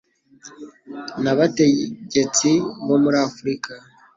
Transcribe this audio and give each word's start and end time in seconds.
nabategetsi 1.23 2.49
bo 2.87 2.95
muri 3.03 3.17
Afurika 3.27 3.71